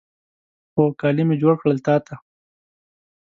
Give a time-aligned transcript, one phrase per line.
[0.71, 2.15] خو، کالي مې جوړ کړل تا ته